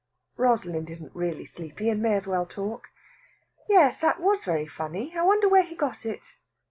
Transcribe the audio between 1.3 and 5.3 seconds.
sleepy, and may as well talk. "Yes, that was very funny. I